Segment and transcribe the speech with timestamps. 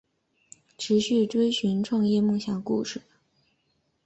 [0.79, 3.03] 持续追寻创业梦想的故事